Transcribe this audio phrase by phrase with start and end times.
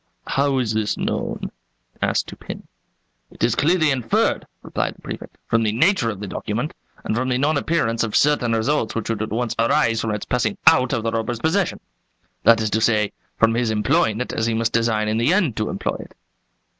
[0.25, 1.51] "How is this known?"
[2.01, 2.67] asked Dupin.
[3.29, 7.29] "It is clearly inferred," replied the Prefect, "from the nature of the document and from
[7.29, 10.91] the non appearance of certain results which would at once arise from its passing out
[10.91, 11.79] of the robber's possession,
[12.41, 15.55] that is to say, from his employing it as he must design in the end
[15.57, 16.15] to employ it."